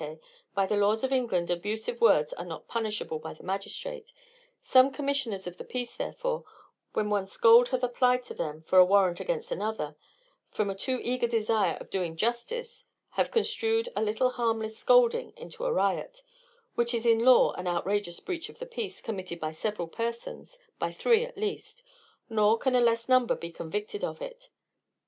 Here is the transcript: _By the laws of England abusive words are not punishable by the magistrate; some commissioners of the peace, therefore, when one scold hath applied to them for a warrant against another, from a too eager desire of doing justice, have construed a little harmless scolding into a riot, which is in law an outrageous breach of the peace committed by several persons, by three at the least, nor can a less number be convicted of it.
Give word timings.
_By 0.56 0.66
the 0.66 0.74
laws 0.76 1.04
of 1.04 1.12
England 1.12 1.52
abusive 1.52 2.00
words 2.00 2.32
are 2.32 2.44
not 2.44 2.66
punishable 2.66 3.20
by 3.20 3.32
the 3.32 3.44
magistrate; 3.44 4.12
some 4.60 4.90
commissioners 4.90 5.46
of 5.46 5.56
the 5.56 5.62
peace, 5.62 5.94
therefore, 5.94 6.42
when 6.94 7.10
one 7.10 7.28
scold 7.28 7.68
hath 7.68 7.84
applied 7.84 8.24
to 8.24 8.34
them 8.34 8.62
for 8.62 8.80
a 8.80 8.84
warrant 8.84 9.20
against 9.20 9.52
another, 9.52 9.94
from 10.50 10.68
a 10.68 10.74
too 10.74 10.98
eager 11.04 11.28
desire 11.28 11.76
of 11.80 11.90
doing 11.90 12.16
justice, 12.16 12.86
have 13.10 13.30
construed 13.30 13.88
a 13.94 14.02
little 14.02 14.30
harmless 14.30 14.76
scolding 14.76 15.32
into 15.36 15.64
a 15.64 15.72
riot, 15.72 16.22
which 16.74 16.92
is 16.92 17.06
in 17.06 17.20
law 17.20 17.52
an 17.52 17.68
outrageous 17.68 18.18
breach 18.18 18.48
of 18.48 18.58
the 18.58 18.66
peace 18.66 19.00
committed 19.00 19.38
by 19.38 19.52
several 19.52 19.86
persons, 19.86 20.58
by 20.80 20.90
three 20.90 21.24
at 21.24 21.36
the 21.36 21.40
least, 21.40 21.84
nor 22.28 22.58
can 22.58 22.74
a 22.74 22.80
less 22.80 23.08
number 23.08 23.36
be 23.36 23.52
convicted 23.52 24.02
of 24.02 24.20
it. 24.20 24.48